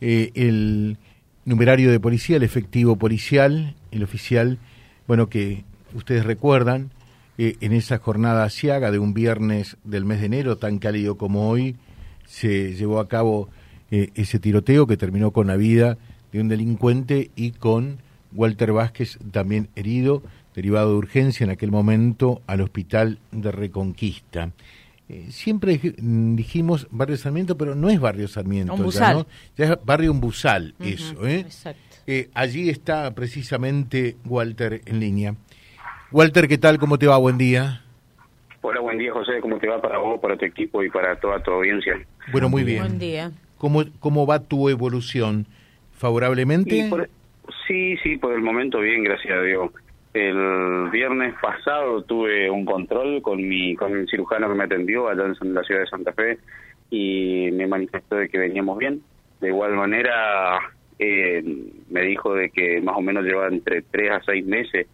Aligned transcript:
eh, 0.00 0.30
el 0.34 0.96
numerario 1.44 1.90
de 1.90 2.00
policía, 2.00 2.36
el 2.36 2.42
efectivo 2.42 2.96
policial, 2.96 3.74
el 3.90 4.02
oficial, 4.02 4.58
bueno, 5.06 5.28
que 5.28 5.64
ustedes 5.94 6.24
recuerdan, 6.24 6.90
eh, 7.38 7.56
en 7.60 7.72
esa 7.72 7.98
jornada 7.98 8.44
asiaga 8.44 8.90
de 8.90 8.98
un 8.98 9.14
viernes 9.14 9.76
del 9.84 10.04
mes 10.04 10.20
de 10.20 10.26
enero, 10.26 10.58
tan 10.58 10.78
cálido 10.78 11.16
como 11.16 11.48
hoy, 11.48 11.76
se 12.26 12.74
llevó 12.74 13.00
a 13.00 13.08
cabo 13.08 13.48
eh, 13.90 14.10
ese 14.14 14.38
tiroteo 14.38 14.86
que 14.86 14.96
terminó 14.96 15.30
con 15.30 15.46
la 15.46 15.56
vida 15.56 15.98
de 16.32 16.40
un 16.40 16.48
delincuente 16.48 17.30
y 17.34 17.52
con 17.52 17.98
Walter 18.32 18.72
Vázquez 18.72 19.18
también 19.32 19.68
herido, 19.74 20.22
derivado 20.54 20.90
de 20.90 20.98
urgencia 20.98 21.44
en 21.44 21.50
aquel 21.50 21.70
momento 21.70 22.42
al 22.46 22.60
hospital 22.60 23.18
de 23.32 23.50
Reconquista. 23.50 24.52
Eh, 25.10 25.24
siempre 25.30 25.76
dijimos 25.82 26.86
Barrio 26.92 27.16
Sarmiento, 27.16 27.58
pero 27.58 27.74
no 27.74 27.90
es 27.90 27.98
Barrio 27.98 28.28
Sarmiento, 28.28 28.76
ya, 28.90 29.12
¿no? 29.12 29.26
ya 29.56 29.64
es 29.64 29.84
Barrio 29.84 30.12
Umbusal, 30.12 30.76
eso. 30.78 31.26
¿eh? 31.26 31.46
¿eh? 32.06 32.30
allí 32.32 32.70
está 32.70 33.12
precisamente 33.12 34.14
Walter 34.24 34.82
en 34.86 35.00
línea. 35.00 35.34
Walter, 36.12 36.46
¿qué 36.46 36.58
tal? 36.58 36.78
¿Cómo 36.78 36.96
te 36.96 37.08
va? 37.08 37.16
Buen 37.16 37.38
día. 37.38 37.82
Hola, 38.60 38.78
buen 38.78 38.98
día, 38.98 39.12
José. 39.12 39.40
¿Cómo 39.40 39.58
te 39.58 39.66
va 39.66 39.82
para 39.82 39.98
vos, 39.98 40.20
para 40.20 40.36
tu 40.36 40.44
equipo 40.44 40.80
y 40.84 40.90
para 40.90 41.18
toda 41.18 41.42
tu 41.42 41.50
audiencia? 41.50 41.98
Bueno, 42.30 42.48
muy 42.48 42.62
bien. 42.62 42.82
Buen 42.82 42.98
día. 43.00 43.32
¿Cómo, 43.58 43.82
cómo 43.98 44.28
va 44.28 44.38
tu 44.38 44.68
evolución? 44.68 45.48
¿Favorablemente? 45.90 46.88
sí, 47.66 47.96
sí, 48.04 48.16
por 48.16 48.32
el 48.32 48.42
momento 48.42 48.78
bien, 48.78 49.02
gracias 49.02 49.36
a 49.36 49.42
Dios. 49.42 49.72
El 50.12 50.90
viernes 50.90 51.34
pasado 51.40 52.02
tuve 52.02 52.50
un 52.50 52.64
control 52.64 53.22
con 53.22 53.46
mi 53.46 53.76
con 53.76 53.96
el 53.96 54.08
cirujano 54.08 54.48
que 54.48 54.54
me 54.54 54.64
atendió 54.64 55.08
allá 55.08 55.24
en 55.40 55.54
la 55.54 55.62
ciudad 55.62 55.82
de 55.82 55.86
Santa 55.86 56.12
Fe 56.12 56.38
y 56.90 57.50
me 57.52 57.68
manifestó 57.68 58.16
de 58.16 58.28
que 58.28 58.38
veníamos 58.38 58.76
bien. 58.78 59.02
De 59.40 59.48
igual 59.48 59.74
manera 59.74 60.58
eh, 60.98 61.42
me 61.88 62.02
dijo 62.02 62.34
de 62.34 62.50
que 62.50 62.80
más 62.80 62.96
o 62.96 63.00
menos 63.00 63.24
lleva 63.24 63.46
entre 63.46 63.82
tres 63.82 64.10
a 64.10 64.22
seis 64.22 64.44
meses 64.44 64.88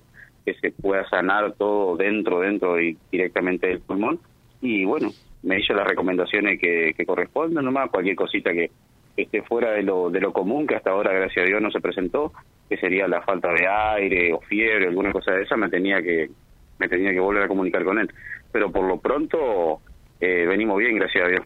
que 0.45 0.55
se 0.55 0.70
pueda 0.70 1.08
sanar 1.08 1.55
todo 1.55 1.97
dentro, 1.97 2.41
dentro 2.41 2.80
y 2.80 2.97
directamente 3.11 3.67
del 3.67 3.80
pulmón. 3.80 4.20
Y 4.61 4.84
bueno, 4.84 5.11
me 5.42 5.58
hizo 5.58 5.75
las 5.75 5.86
recomendaciones 5.86 6.61
que, 6.61 6.95
que 6.97 7.06
corresponden, 7.06 7.64
nomás 7.64 7.91
cualquier 7.91 8.17
cosita 8.17 8.53
que, 8.53 8.70
esté 9.17 9.42
fuera 9.42 9.73
de 9.73 9.83
lo, 9.83 10.11
de 10.11 10.20
lo 10.20 10.33
común, 10.33 10.67
que 10.67 10.77
hasta 10.77 10.91
ahora, 10.91 11.12
gracias 11.12 11.45
a 11.45 11.48
Dios, 11.48 11.62
no 11.62 11.70
se 11.70 11.80
presentó, 11.80 12.33
que 12.69 12.77
sería 12.77 13.06
la 13.09 13.22
falta 13.22 13.53
de 13.53 13.67
aire 13.67 14.33
o 14.33 14.41
fiebre, 14.41 14.89
alguna 14.89 15.12
cosa 15.12 15.33
de 15.33 15.42
esa, 15.42 15.56
me 15.56 15.69
tenía 15.69 16.03
que, 16.03 16.31
me 16.78 16.89
tenía 16.89 17.12
que 17.12 17.20
volver 17.20 17.45
a 17.45 17.48
comunicar 17.48 17.84
con 17.84 17.98
él. 17.98 18.11
Pero 18.53 18.70
por 18.70 18.84
lo 18.86 18.98
pronto 18.98 19.81
eh, 20.20 20.47
venimos 20.47 20.78
bien, 20.78 20.97
gracias 20.97 21.25
a 21.25 21.28
Dios. 21.28 21.42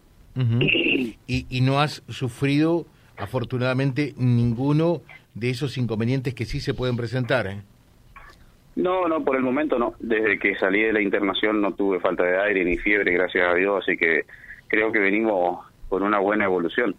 y, 1.26 1.46
y 1.48 1.60
no 1.60 1.80
has 1.80 2.02
sufrido, 2.08 2.86
afortunadamente, 3.16 4.14
ninguno 4.16 5.02
de 5.34 5.50
esos 5.50 5.76
inconvenientes 5.78 6.34
que 6.34 6.44
sí 6.44 6.60
se 6.60 6.74
pueden 6.74 6.96
presentar, 6.96 7.46
¿eh? 7.46 7.62
No, 8.76 9.08
no, 9.08 9.22
por 9.24 9.36
el 9.36 9.42
momento 9.42 9.78
no. 9.78 9.94
Desde 9.98 10.38
que 10.38 10.54
salí 10.56 10.82
de 10.82 10.92
la 10.92 11.02
internación 11.02 11.60
no 11.60 11.72
tuve 11.72 12.00
falta 12.00 12.24
de 12.24 12.40
aire 12.40 12.64
ni 12.64 12.78
fiebre, 12.78 13.12
gracias 13.12 13.46
a 13.48 13.54
Dios, 13.54 13.82
así 13.82 13.96
que 13.96 14.24
creo 14.68 14.92
que 14.92 15.00
venimos 15.00 15.66
con 15.88 16.02
una 16.02 16.18
buena 16.18 16.44
evolución. 16.44 16.94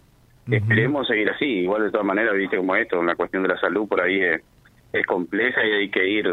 Esperemos 0.49 1.07
seguir 1.07 1.29
así. 1.29 1.45
Igual 1.45 1.83
de 1.83 1.91
todas 1.91 2.05
maneras, 2.05 2.35
viste 2.35 2.57
como 2.57 2.75
esto, 2.75 3.01
la 3.03 3.15
cuestión 3.15 3.43
de 3.43 3.49
la 3.49 3.59
salud 3.59 3.87
por 3.87 4.01
ahí 4.01 4.21
es, 4.21 4.41
compleja 5.05 5.65
y 5.65 5.71
hay 5.71 5.89
que 5.89 6.07
ir 6.07 6.25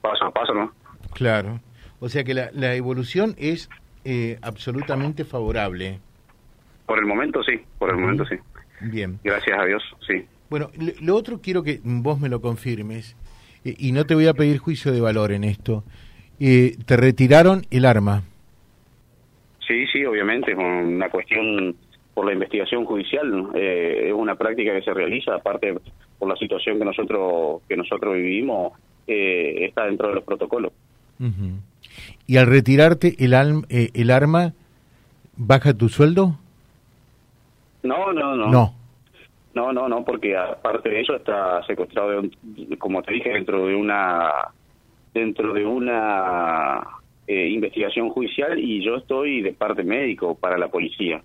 paso 0.00 0.24
a 0.24 0.30
paso, 0.30 0.54
¿no? 0.54 0.72
Claro. 1.14 1.60
O 2.00 2.08
sea 2.08 2.24
que 2.24 2.34
la, 2.34 2.50
la 2.52 2.74
evolución 2.74 3.34
es 3.38 3.68
eh, 4.04 4.38
absolutamente 4.42 5.24
favorable. 5.24 6.00
Por 6.86 6.98
el 6.98 7.06
momento 7.06 7.42
sí, 7.44 7.60
por 7.78 7.90
el 7.90 7.96
momento 7.96 8.24
sí. 8.26 8.36
Bien. 8.80 9.18
Gracias 9.22 9.58
a 9.58 9.64
Dios, 9.64 9.82
sí. 10.06 10.26
Bueno, 10.50 10.70
lo 11.00 11.14
otro 11.14 11.40
quiero 11.40 11.62
que 11.62 11.80
vos 11.84 12.20
me 12.20 12.28
lo 12.28 12.40
confirmes, 12.40 13.16
eh, 13.64 13.74
y 13.78 13.92
no 13.92 14.04
te 14.04 14.14
voy 14.14 14.26
a 14.26 14.34
pedir 14.34 14.58
juicio 14.58 14.92
de 14.92 15.00
valor 15.00 15.32
en 15.32 15.44
esto. 15.44 15.84
Eh, 16.40 16.76
¿Te 16.84 16.96
retiraron 16.96 17.62
el 17.70 17.84
arma? 17.84 18.22
Sí, 19.66 19.86
sí, 19.86 20.04
obviamente, 20.04 20.54
con 20.54 20.66
una 20.66 21.08
cuestión 21.08 21.76
por 22.14 22.26
la 22.26 22.32
investigación 22.32 22.84
judicial 22.84 23.50
eh, 23.54 24.08
es 24.08 24.12
una 24.12 24.36
práctica 24.36 24.72
que 24.72 24.82
se 24.82 24.92
realiza 24.92 25.34
aparte 25.34 25.74
por 26.18 26.28
la 26.28 26.36
situación 26.36 26.78
que 26.78 26.84
nosotros 26.84 27.62
que 27.68 27.76
nosotros 27.76 28.14
vivimos 28.14 28.72
eh, 29.06 29.64
está 29.64 29.86
dentro 29.86 30.08
de 30.08 30.14
los 30.16 30.24
protocolos. 30.24 30.72
Y 32.26 32.36
al 32.36 32.46
retirarte 32.46 33.14
el 33.18 33.34
eh, 33.68 33.90
el 33.94 34.10
arma 34.10 34.52
baja 35.36 35.72
tu 35.74 35.88
sueldo 35.88 36.38
no 37.82 38.12
no 38.12 38.36
no. 38.36 38.50
No. 38.50 38.74
No 39.54 39.72
no 39.72 39.88
no 39.88 40.04
porque 40.04 40.36
aparte 40.36 40.88
de 40.88 41.00
eso 41.00 41.14
está 41.14 41.62
secuestrado 41.66 42.22
como 42.78 43.02
te 43.02 43.12
dije 43.12 43.30
dentro 43.30 43.66
de 43.66 43.74
una 43.74 44.30
dentro 45.14 45.52
de 45.52 45.64
una 45.64 46.82
investigación 47.26 48.10
judicial 48.10 48.58
y 48.58 48.84
yo 48.84 48.96
estoy 48.96 49.40
de 49.40 49.52
parte 49.52 49.82
médico 49.84 50.34
para 50.34 50.58
la 50.58 50.68
policía 50.68 51.22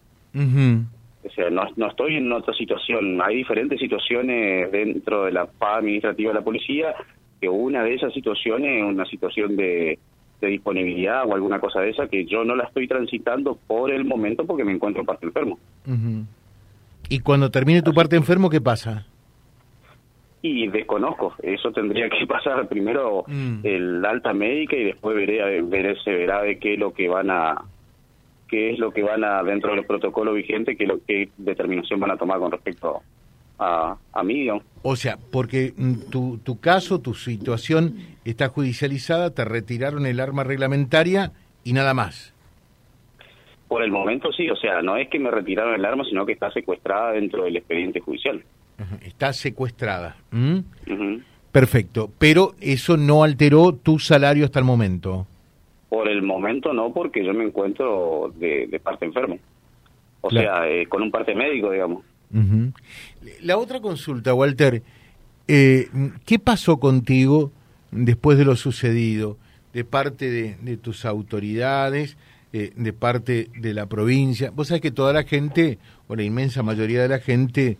o 1.27 1.29
sea, 1.31 1.49
no, 1.49 1.63
no 1.75 1.87
estoy 1.87 2.15
en 2.15 2.31
otra 2.31 2.53
situación. 2.53 3.21
Hay 3.21 3.37
diferentes 3.37 3.79
situaciones 3.79 4.71
dentro 4.71 5.25
de 5.25 5.31
la 5.31 5.45
paz 5.45 5.79
administrativa 5.79 6.29
de 6.31 6.39
la 6.39 6.43
policía, 6.43 6.95
que 7.41 7.49
una 7.49 7.83
de 7.83 7.95
esas 7.95 8.13
situaciones 8.13 8.77
es 8.77 8.83
una 8.83 9.05
situación 9.05 9.55
de, 9.55 9.99
disponibilidad 10.39 11.25
o 11.25 11.33
alguna 11.33 11.59
cosa 11.59 11.81
de 11.81 11.89
esa 11.89 12.07
que 12.07 12.25
yo 12.25 12.45
no 12.45 12.55
la 12.55 12.65
estoy 12.65 12.87
transitando 12.87 13.57
por 13.67 13.91
el 13.91 14.05
momento 14.05 14.45
porque 14.45 14.63
me 14.63 14.71
encuentro 14.71 15.03
parte 15.03 15.25
enfermo. 15.25 15.57
¿Y 17.09 17.19
cuando 17.19 17.49
termine 17.49 17.81
tu 17.81 17.91
parte 17.91 18.15
enfermo, 18.15 18.49
qué 18.49 18.61
pasa? 18.61 19.07
Y 20.43 20.67
desconozco, 20.67 21.33
eso 21.41 21.71
tendría 21.71 22.07
que 22.09 22.25
pasar 22.27 22.67
primero 22.67 23.25
mm. 23.27 23.59
el 23.63 24.05
alta 24.05 24.31
médica 24.31 24.75
y 24.75 24.83
después 24.85 25.15
veré, 25.15 25.61
veré, 25.63 25.95
se 26.03 26.11
verá 26.11 26.43
de 26.43 26.59
qué 26.59 26.75
es 26.75 26.79
lo 26.79 26.93
que 26.93 27.09
van 27.09 27.31
a, 27.31 27.65
qué 28.47 28.71
es 28.71 28.79
lo 28.79 28.91
que 28.91 29.03
van 29.03 29.23
a, 29.23 29.43
dentro 29.43 29.71
de 29.71 29.77
los 29.77 29.85
protocolos 29.85 30.35
vigentes, 30.35 30.77
qué, 30.77 30.85
lo, 30.85 30.99
qué 31.05 31.29
determinación 31.37 31.99
van 31.99 32.11
a 32.11 32.17
tomar 32.17 32.39
con 32.39 32.51
respecto 32.51 33.01
a, 33.59 33.97
a 34.13 34.23
mí. 34.23 34.47
O 34.81 34.95
sea, 34.95 35.17
porque 35.31 35.73
mm, 35.75 36.09
tu, 36.09 36.37
tu 36.39 36.59
caso, 36.59 36.99
tu 36.99 37.13
situación 37.13 37.95
está 38.25 38.49
judicializada, 38.49 39.33
te 39.33 39.45
retiraron 39.45 40.05
el 40.05 40.19
arma 40.19 40.43
reglamentaria 40.43 41.31
y 41.63 41.73
nada 41.73 41.93
más. 41.93 42.33
Por 43.67 43.83
el 43.83 43.91
momento 43.91 44.31
sí, 44.31 44.49
o 44.49 44.55
sea, 44.55 44.81
no 44.81 44.95
es 44.95 45.09
que 45.09 45.19
me 45.19 45.29
retiraron 45.29 45.75
el 45.75 45.83
arma, 45.83 46.05
sino 46.05 46.25
que 46.25 46.33
está 46.33 46.49
secuestrada 46.51 47.11
dentro 47.11 47.43
del 47.43 47.57
expediente 47.57 47.99
judicial. 47.99 48.41
Está 49.01 49.33
secuestrada. 49.33 50.15
Perfecto, 51.51 52.09
pero 52.17 52.53
eso 52.61 52.95
no 52.95 53.23
alteró 53.23 53.73
tu 53.73 53.99
salario 53.99 54.45
hasta 54.45 54.59
el 54.59 54.65
momento. 54.65 55.27
Por 55.89 56.09
el 56.09 56.21
momento 56.21 56.73
no, 56.73 56.91
porque 56.91 57.23
yo 57.23 57.33
me 57.33 57.45
encuentro 57.45 58.33
de, 58.37 58.79
parte 58.83 59.05
enfermo. 59.05 59.39
O 60.21 60.29
sea, 60.29 60.67
eh, 60.67 60.85
con 60.87 61.01
un 61.01 61.11
parte 61.11 61.33
médico, 61.33 61.71
digamos. 61.71 62.03
La 63.41 63.57
otra 63.57 63.79
consulta, 63.79 64.33
Walter, 64.33 64.83
eh, 65.47 65.87
¿qué 66.25 66.39
pasó 66.39 66.77
contigo 66.77 67.51
después 67.91 68.37
de 68.37 68.43
lo 68.45 68.55
sucedido? 68.57 69.37
De 69.73 69.85
parte 69.85 70.29
de, 70.29 70.77
tus 70.77 71.05
autoridades, 71.05 72.17
eh, 72.51 72.73
de 72.75 72.93
parte 72.93 73.47
de 73.57 73.73
la 73.73 73.85
provincia. 73.85 74.51
Vos 74.51 74.67
sabés 74.67 74.81
que 74.81 74.91
toda 74.91 75.13
la 75.13 75.23
gente, 75.23 75.77
o 76.07 76.15
la 76.15 76.23
inmensa 76.23 76.63
mayoría 76.63 77.01
de 77.01 77.09
la 77.09 77.19
gente, 77.19 77.77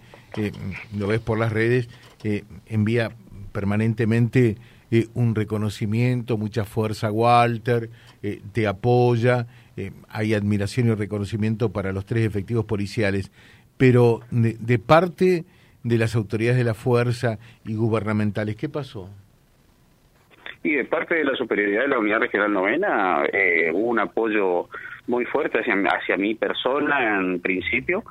lo 0.98 1.08
ves 1.08 1.20
por 1.20 1.40
las 1.40 1.52
redes, 1.52 1.90
envía 2.68 3.12
permanentemente 3.58 4.58
eh, 4.92 5.08
un 5.16 5.34
reconocimiento, 5.34 6.38
mucha 6.38 6.64
fuerza 6.64 7.12
Walter, 7.12 7.90
eh, 8.22 8.40
te 8.54 8.68
apoya, 8.68 9.48
eh, 9.76 9.90
hay 10.10 10.36
admiración 10.36 10.90
y 10.90 10.94
reconocimiento 10.94 11.74
para 11.74 11.92
los 11.92 12.06
tres 12.06 12.24
efectivos 12.24 12.66
policiales, 12.66 13.32
pero 13.80 14.20
de, 14.30 14.78
parte 14.78 15.46
de 15.82 15.98
las 15.98 16.16
autoridades 16.16 16.60
de 16.60 16.66
la 16.66 16.76
fuerza 16.76 17.40
y 17.66 17.74
gubernamentales, 17.74 18.56
¿qué 18.58 18.70
pasó? 18.70 19.10
Y 20.62 20.76
de 20.76 20.86
parte 20.86 21.16
de 21.16 21.24
la 21.24 21.36
superioridad 21.36 21.82
de 21.82 21.88
la 21.88 21.98
Unidad 21.98 22.20
Regional 22.20 22.54
Novena 22.54 23.24
hubo 23.74 23.88
un 23.88 24.00
apoyo 24.00 24.70
muy 25.08 25.26
fuerte 25.26 25.62
hacia, 25.62 25.74
hacia 25.74 26.16
mi 26.16 26.36
persona 26.36 27.18
en 27.18 27.40
principio 27.40 28.04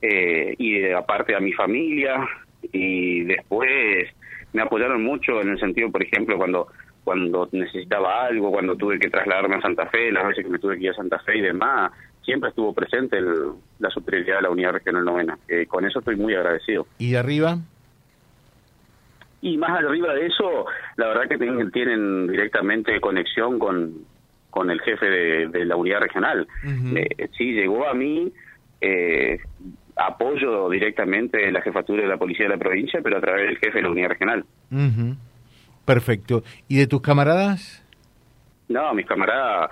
y 0.00 0.92
aparte 0.92 1.34
a 1.34 1.40
mi 1.40 1.52
familia 1.54 2.24
y 2.70 3.24
después 3.24 4.08
me 4.52 4.62
apoyaron 4.62 5.02
mucho 5.02 5.40
en 5.40 5.50
el 5.50 5.58
sentido, 5.58 5.90
por 5.90 6.02
ejemplo, 6.02 6.36
cuando 6.36 6.68
cuando 7.04 7.48
necesitaba 7.52 8.26
algo, 8.26 8.50
cuando 8.50 8.76
tuve 8.76 8.98
que 8.98 9.10
trasladarme 9.10 9.56
a 9.56 9.60
Santa 9.60 9.86
Fe, 9.86 10.12
las 10.12 10.26
veces 10.26 10.44
que 10.44 10.50
me 10.50 10.58
tuve 10.58 10.78
que 10.78 10.84
ir 10.84 10.90
a 10.90 10.94
Santa 10.94 11.18
Fe 11.20 11.38
y 11.38 11.40
demás, 11.40 11.90
siempre 12.24 12.50
estuvo 12.50 12.72
presente 12.72 13.20
la 13.80 13.90
superioridad 13.90 14.36
de 14.36 14.42
la 14.42 14.50
Unidad 14.50 14.72
Regional 14.72 15.04
Novena. 15.04 15.38
con 15.68 15.84
eso 15.84 15.98
estoy 15.98 16.16
muy 16.16 16.34
agradecido. 16.34 16.86
¿Y 16.98 17.12
de 17.12 17.18
arriba? 17.18 17.58
Y 19.40 19.56
más 19.56 19.70
arriba 19.70 20.14
de 20.14 20.26
eso, 20.26 20.66
la 20.96 21.08
verdad 21.08 21.28
que 21.28 21.36
tienen, 21.36 22.28
directamente 22.28 23.00
conexión 23.00 23.58
con, 23.58 24.04
con 24.50 24.70
el 24.70 24.80
jefe 24.82 25.06
de, 25.06 25.64
la 25.64 25.74
unidad 25.74 26.00
regional. 26.00 26.46
Eh, 26.94 27.28
sí, 27.36 27.52
llegó 27.52 27.88
a 27.88 27.94
mí, 27.94 28.32
eh, 28.80 29.40
apoyo 29.96 30.68
directamente 30.70 31.38
de 31.38 31.52
la 31.52 31.60
jefatura 31.60 32.02
de 32.02 32.08
la 32.08 32.16
policía 32.16 32.46
de 32.46 32.56
la 32.56 32.58
provincia, 32.58 33.00
pero 33.02 33.18
a 33.18 33.20
través 33.20 33.46
del 33.46 33.58
jefe 33.58 33.78
de 33.78 33.82
la 33.82 33.90
unidad 33.90 34.08
regional. 34.08 34.44
Perfecto. 35.84 36.42
¿Y 36.68 36.78
de 36.78 36.86
tus 36.86 37.02
camaradas? 37.02 37.84
No, 38.68 38.94
mis 38.94 39.06
camaradas, 39.06 39.70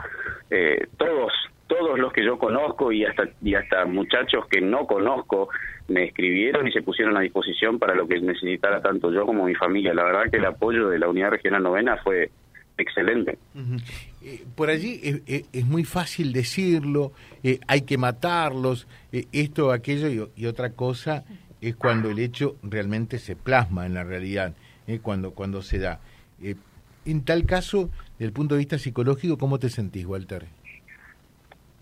eh, 0.50 0.86
todos, 0.96 1.32
todos 1.66 1.98
los 1.98 2.12
que 2.12 2.24
yo 2.24 2.38
conozco 2.38 2.92
y 2.92 3.04
hasta, 3.04 3.24
y 3.42 3.54
hasta 3.54 3.86
muchachos 3.86 4.46
que 4.48 4.60
no 4.60 4.86
conozco 4.86 5.48
me 5.88 6.04
escribieron 6.04 6.66
y 6.68 6.72
se 6.72 6.82
pusieron 6.82 7.16
a 7.16 7.20
disposición 7.20 7.78
para 7.78 7.94
lo 7.94 8.06
que 8.06 8.20
necesitara 8.20 8.82
tanto 8.82 9.12
yo 9.12 9.24
como 9.26 9.44
mi 9.44 9.54
familia. 9.54 9.94
La 9.94 10.04
verdad 10.04 10.30
que 10.30 10.36
el 10.36 10.44
apoyo 10.44 10.88
de 10.88 10.98
la 10.98 11.08
Unidad 11.08 11.30
Regional 11.30 11.62
Novena 11.62 11.96
fue 11.98 12.30
excelente. 12.80 13.38
Eh, 14.22 14.44
por 14.54 14.70
allí 14.70 15.00
es, 15.26 15.66
muy 15.66 15.84
fácil 15.84 16.32
decirlo, 16.32 17.12
eh, 17.42 17.58
hay 17.66 17.82
que 17.82 17.98
matarlos, 17.98 18.86
eh, 19.12 19.26
esto, 19.32 19.72
aquello 19.72 20.30
y, 20.36 20.46
otra 20.46 20.70
cosa 20.70 21.24
es 21.60 21.76
cuando 21.76 22.10
el 22.10 22.18
hecho 22.18 22.56
realmente 22.62 23.18
se 23.18 23.36
plasma 23.36 23.86
en 23.86 23.94
la 23.94 24.04
realidad, 24.04 24.54
cuando, 25.02 25.32
cuando 25.32 25.62
se 25.62 25.78
da. 25.78 26.00
en 27.04 27.24
tal 27.24 27.46
caso, 27.46 27.90
desde 28.12 28.26
el 28.26 28.32
punto 28.32 28.54
de 28.54 28.60
vista 28.60 28.78
psicológico, 28.78 29.38
¿cómo 29.38 29.58
te 29.58 29.68
sentís, 29.68 30.04
Walter? 30.04 30.46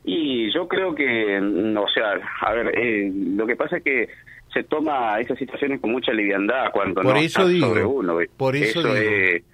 Y 0.05 0.53
yo 0.53 0.69
creo 0.69 0.95
que, 0.95 1.41
mm, 1.41 1.77
o 1.77 1.89
sea, 1.89 2.15
a 2.41 2.53
ver, 2.53 3.13
lo 3.13 3.47
que 3.47 3.57
pasa 3.57 3.79
es 3.79 3.85
que 3.85 4.09
se 4.53 4.65
toma 4.65 5.21
esas 5.21 5.39
situaciones 5.39 5.81
con 5.81 5.93
mucha 5.93 6.13
liviandad 6.13 6.71
cuando 6.73 7.03
por 7.03 7.15
no 7.15 7.21
eso 7.21 7.47
digo, 7.47 7.69
sobre 7.69 7.85
uno. 7.85 8.19
Por 8.37 8.57
eso, 8.57 8.95
digo. 8.95 9.45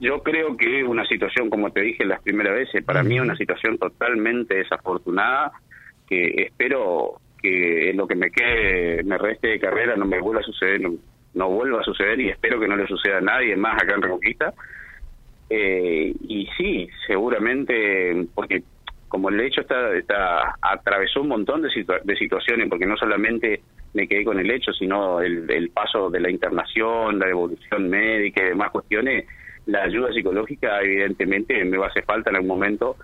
Yo 0.00 0.22
creo 0.22 0.56
que 0.56 0.82
una 0.82 1.04
situación, 1.04 1.50
como 1.50 1.70
te 1.70 1.82
dije 1.82 2.06
las 2.06 2.22
primeras 2.22 2.54
veces, 2.54 2.82
para 2.82 3.02
mí 3.02 3.20
una 3.20 3.36
situación 3.36 3.76
totalmente 3.76 4.54
desafortunada, 4.54 5.52
que 6.08 6.42
espero 6.42 7.20
que 7.40 7.92
lo 7.94 8.06
que 8.06 8.14
me 8.14 8.30
quede, 8.30 9.02
me 9.04 9.18
reste 9.18 9.48
de 9.48 9.60
carrera, 9.60 9.96
no 9.96 10.06
me 10.06 10.18
vuelva 10.18 10.40
a 10.40 10.44
suceder, 10.44 10.80
no, 11.34 11.50
vuelva 11.50 11.80
a 11.80 11.84
suceder 11.84 12.18
y 12.18 12.30
espero 12.30 12.58
que 12.58 12.66
no 12.66 12.76
le 12.76 12.86
suceda 12.86 13.18
a 13.18 13.22
nadie 13.22 13.56
más 13.56 13.74
acá 13.74 13.94
en 13.94 14.02
Reconquista. 14.02 14.54
Eh, 15.50 16.14
y 16.28 16.48
sí, 16.56 16.88
seguramente, 17.06 18.26
porque 18.34 18.62
como 19.08 19.28
el 19.28 19.40
hecho 19.40 19.60
está, 19.60 19.94
está 19.96 20.54
atravesó 20.62 21.20
un 21.20 21.28
montón 21.28 21.60
de, 21.60 21.68
de 22.04 22.16
situaciones, 22.16 22.68
porque 22.70 22.86
no 22.86 22.96
solamente 22.96 23.60
me 23.92 24.06
quedé 24.08 24.24
con 24.24 24.38
el 24.38 24.50
hecho, 24.50 24.72
sino 24.72 25.20
el, 25.20 25.50
el 25.50 25.70
paso 25.70 26.08
de 26.08 26.20
la 26.20 26.30
internación, 26.30 27.18
la 27.18 27.28
evolución 27.28 27.90
médica 27.90 28.42
y 28.42 28.48
demás 28.50 28.70
cuestiones, 28.70 29.26
la 29.70 29.82
ayuda 29.84 30.12
psicológica 30.12 30.80
evidentemente 30.80 31.64
me 31.64 31.78
va 31.78 31.86
a 31.86 31.88
hacer 31.88 32.04
falta 32.04 32.30
en 32.30 32.36
algún 32.36 32.48
momento, 32.48 32.96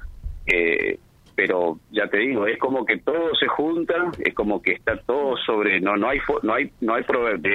eh, 0.46 0.98
pero 1.34 1.78
ya 1.90 2.08
te 2.08 2.18
digo, 2.18 2.46
es 2.46 2.58
como 2.58 2.84
que 2.84 2.98
todo 2.98 3.34
se 3.34 3.46
junta, 3.46 3.94
es 4.18 4.34
como 4.34 4.62
que 4.62 4.72
está 4.72 4.96
todo 4.96 5.36
sobre, 5.38 5.80
no 5.80 5.96
no 5.96 6.08
hay 6.08 6.18
no 6.42 6.54
hay 6.54 6.70
no 6.80 6.94
hay 6.94 7.02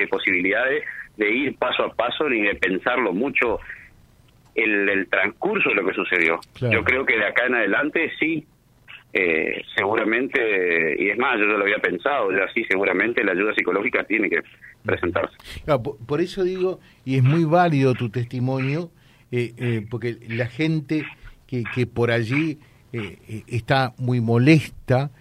posibilidades 0.09 0.83
de 1.17 1.31
ir 1.31 1.57
paso 1.57 1.83
a 1.83 1.93
paso 1.93 2.29
ni 2.29 2.41
de 2.41 2.55
pensarlo 2.55 3.11
mucho 3.13 3.59
el, 4.55 4.87
el 4.89 5.07
transcurso 5.07 5.69
de 5.69 5.75
lo 5.75 5.85
que 5.85 5.93
sucedió. 5.93 6.39
Yo 6.59 6.83
creo 6.83 7.05
que 7.05 7.17
de 7.17 7.25
acá 7.25 7.45
en 7.47 7.55
adelante 7.55 8.11
sí 8.19 8.45
eh, 9.13 9.61
seguramente, 9.75 10.95
y 10.97 11.09
es 11.09 11.17
más, 11.17 11.37
yo 11.37 11.45
ya 11.45 11.57
lo 11.57 11.63
había 11.63 11.79
pensado, 11.79 12.31
ya 12.31 12.47
sí, 12.53 12.63
seguramente 12.63 13.23
la 13.23 13.33
ayuda 13.33 13.53
psicológica 13.53 14.05
tiene 14.05 14.29
que 14.29 14.39
presentarse. 14.85 15.35
por, 16.07 16.21
eso 16.21 16.43
digo, 16.43 16.79
y 17.03 17.17
es 17.17 17.23
muy 17.23 17.43
válido 17.43 17.93
tu 17.93 18.09
testimonio, 18.09 18.89
eh, 19.31 19.53
eh, 19.57 19.85
porque 19.89 20.17
la 20.27 20.47
gente 20.47 21.05
que, 21.47 21.63
que 21.73 21.87
por 21.87 22.11
allí 22.11 22.59
está 23.47 23.93
muy 23.97 24.19
molesta 24.19 25.11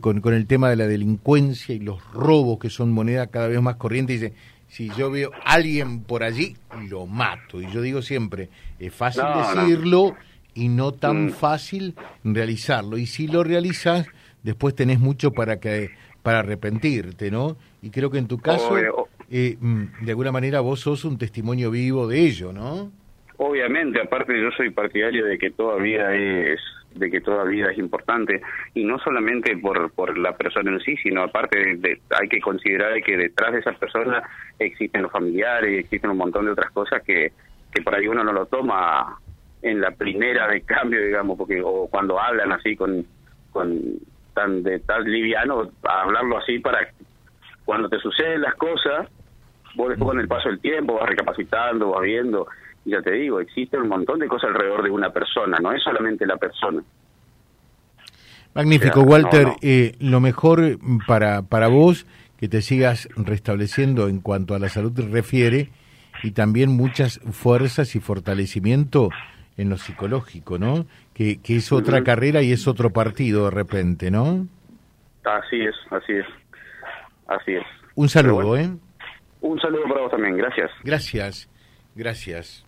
con, 0.00 0.22
con 0.22 0.32
el 0.32 0.46
tema 0.46 0.70
de 0.70 0.76
la 0.76 0.86
delincuencia 0.86 1.74
y 1.74 1.78
los 1.78 2.02
robos 2.12 2.58
que 2.58 2.70
son 2.70 2.90
moneda 2.90 3.26
cada 3.26 3.48
vez 3.48 3.60
más 3.60 3.76
corriente, 3.76 4.14
dice, 4.14 4.32
si 4.68 4.90
yo 4.90 5.10
veo 5.10 5.30
a 5.44 5.54
alguien 5.54 6.02
por 6.02 6.22
allí, 6.22 6.56
lo 6.88 7.06
mato. 7.06 7.60
Y 7.60 7.70
yo 7.70 7.82
digo 7.82 8.02
siempre, 8.02 8.50
es 8.78 8.94
fácil 8.94 9.24
decirlo 9.36 10.14
y 10.54 10.68
no 10.68 10.92
tan 10.92 11.26
mm. 11.26 11.30
fácil 11.30 11.94
realizarlo. 12.24 12.98
Y 12.98 13.06
si 13.06 13.26
lo 13.26 13.44
realizas, 13.44 14.06
después 14.42 14.74
tenés 14.74 15.00
mucho 15.00 15.32
para 15.32 15.58
que 15.58 15.90
para 16.22 16.40
arrepentirte, 16.40 17.30
¿no? 17.30 17.56
Y 17.80 17.90
creo 17.90 18.10
que 18.10 18.18
en 18.18 18.26
tu 18.26 18.38
caso, 18.38 18.76
eh, 19.30 19.56
mm, 19.58 20.04
de 20.04 20.10
alguna 20.10 20.32
manera 20.32 20.60
vos 20.60 20.80
sos 20.80 21.04
un 21.04 21.16
testimonio 21.16 21.70
vivo 21.70 22.06
de 22.06 22.20
ello, 22.20 22.52
¿no? 22.52 22.90
Obviamente, 23.38 24.00
aparte 24.00 24.40
yo 24.40 24.50
soy 24.50 24.70
partidario 24.70 25.24
de 25.24 25.38
que 25.38 25.50
todavía 25.50 26.12
es 26.12 26.60
de 26.94 27.10
que 27.10 27.20
toda 27.20 27.44
vida 27.44 27.70
es 27.70 27.78
importante 27.78 28.40
y 28.74 28.82
no 28.82 28.98
solamente 28.98 29.56
por, 29.58 29.92
por 29.92 30.16
la 30.18 30.36
persona 30.36 30.72
en 30.72 30.80
sí, 30.80 30.96
sino 30.96 31.22
aparte 31.22 31.76
de, 31.76 32.00
hay 32.18 32.28
que 32.28 32.40
considerar 32.40 33.00
que 33.02 33.16
detrás 33.16 33.52
de 33.52 33.60
esa 33.60 33.72
persona 33.72 34.22
existen 34.58 35.02
los 35.02 35.12
familiares, 35.12 35.78
existen 35.78 36.10
un 36.10 36.16
montón 36.16 36.46
de 36.46 36.52
otras 36.52 36.70
cosas 36.72 37.02
que, 37.02 37.32
que 37.72 37.82
por 37.82 37.94
ahí 37.94 38.08
uno 38.08 38.24
no 38.24 38.32
lo 38.32 38.46
toma 38.46 39.18
en 39.62 39.80
la 39.80 39.90
primera 39.92 40.48
de 40.48 40.62
cambio, 40.62 41.00
digamos, 41.00 41.36
porque 41.38 41.60
o 41.62 41.88
cuando 41.88 42.18
hablan 42.18 42.52
así 42.52 42.74
con, 42.74 43.06
con 43.52 43.78
tan 44.34 44.62
de 44.62 44.80
tan 44.80 45.04
liviano, 45.04 45.70
hablarlo 45.82 46.38
así 46.38 46.58
para 46.58 46.88
cuando 47.64 47.88
te 47.88 47.98
suceden 47.98 48.40
las 48.40 48.54
cosas, 48.54 49.08
vos 49.74 49.90
después 49.90 50.08
con 50.08 50.20
el 50.20 50.28
paso 50.28 50.48
del 50.48 50.60
tiempo 50.60 50.94
vas 50.94 51.08
recapacitando, 51.08 51.90
vas 51.90 52.02
viendo, 52.02 52.48
ya 52.88 53.02
te 53.02 53.12
digo, 53.12 53.40
existe 53.40 53.76
un 53.76 53.88
montón 53.88 54.18
de 54.18 54.28
cosas 54.28 54.50
alrededor 54.50 54.82
de 54.82 54.90
una 54.90 55.10
persona, 55.10 55.58
no 55.60 55.72
es 55.72 55.82
solamente 55.82 56.26
la 56.26 56.36
persona. 56.36 56.82
Magnífico, 58.54 59.02
Walter. 59.02 59.48
Eh, 59.62 59.94
lo 60.00 60.20
mejor 60.20 60.78
para, 61.06 61.42
para 61.42 61.68
vos, 61.68 62.06
que 62.38 62.48
te 62.48 62.62
sigas 62.62 63.08
restableciendo 63.16 64.08
en 64.08 64.20
cuanto 64.20 64.54
a 64.54 64.58
la 64.58 64.68
salud 64.68 64.92
te 64.92 65.02
refiere, 65.02 65.70
y 66.22 66.32
también 66.32 66.70
muchas 66.76 67.20
fuerzas 67.30 67.94
y 67.94 68.00
fortalecimiento 68.00 69.10
en 69.56 69.70
lo 69.70 69.76
psicológico, 69.76 70.58
¿no? 70.58 70.86
Que, 71.14 71.40
que 71.40 71.56
es 71.56 71.72
otra 71.72 72.02
carrera 72.02 72.42
y 72.42 72.52
es 72.52 72.66
otro 72.66 72.90
partido 72.90 73.44
de 73.44 73.50
repente, 73.50 74.10
¿no? 74.10 74.46
Así 75.24 75.60
es, 75.60 75.74
así 75.90 76.12
es, 76.12 76.26
así 77.26 77.52
es. 77.54 77.64
Un 77.94 78.08
saludo, 78.08 78.56
¿eh? 78.56 78.70
Un 79.40 79.60
saludo 79.60 79.84
para 79.84 80.00
vos 80.00 80.10
también, 80.10 80.36
gracias. 80.36 80.70
Gracias, 80.84 81.48
gracias. 81.94 82.67